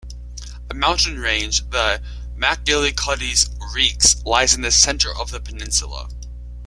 [0.71, 2.01] A mountain range, the
[2.35, 6.09] Macgillycuddy's Reeks, lies in the centre of the peninsula.